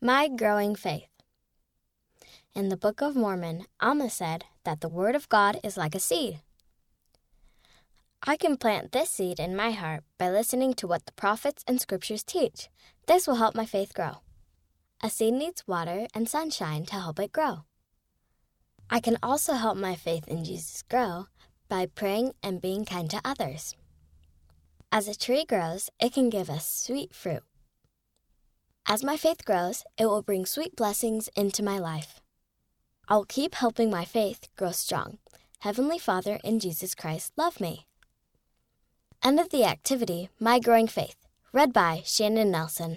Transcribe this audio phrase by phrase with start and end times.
[0.00, 1.08] My Growing Faith.
[2.54, 5.98] In the Book of Mormon, Alma said that the Word of God is like a
[5.98, 6.38] seed.
[8.22, 11.80] I can plant this seed in my heart by listening to what the prophets and
[11.80, 12.68] scriptures teach.
[13.08, 14.18] This will help my faith grow.
[15.02, 17.64] A seed needs water and sunshine to help it grow.
[18.88, 21.26] I can also help my faith in Jesus grow
[21.68, 23.74] by praying and being kind to others.
[24.92, 27.42] As a tree grows, it can give us sweet fruit.
[28.90, 32.22] As my faith grows, it will bring sweet blessings into my life.
[33.06, 35.18] I'll keep helping my faith grow strong.
[35.58, 37.84] Heavenly Father and Jesus Christ love me.
[39.22, 41.16] End of the activity, My Growing Faith,
[41.52, 42.96] read by Shannon Nelson.